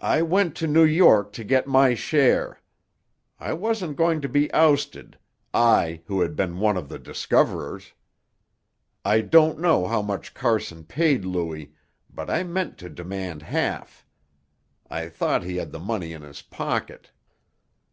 "I 0.00 0.22
went 0.22 0.56
to 0.56 0.66
New 0.66 0.82
York 0.82 1.32
to 1.34 1.44
get 1.44 1.68
my 1.68 1.94
share. 1.94 2.60
I 3.38 3.52
wasn't 3.52 3.94
going 3.96 4.20
to 4.22 4.28
be 4.28 4.52
ousted, 4.52 5.20
I, 5.54 6.02
who 6.06 6.20
had 6.20 6.34
been 6.34 6.58
one 6.58 6.76
of 6.76 6.88
the 6.88 6.98
discoverers. 6.98 7.92
I 9.04 9.20
don't 9.20 9.60
know 9.60 9.86
how 9.86 10.02
much 10.02 10.34
Carson 10.34 10.82
paid 10.82 11.24
Louis, 11.24 11.72
but 12.12 12.28
I 12.28 12.42
meant 12.42 12.76
to 12.78 12.90
demand 12.90 13.42
half. 13.42 14.04
I 14.90 15.08
thought 15.10 15.44
he 15.44 15.58
had 15.58 15.70
the 15.70 15.78
money 15.78 16.12
in 16.12 16.22
his 16.22 16.42
pocket. 16.42 17.12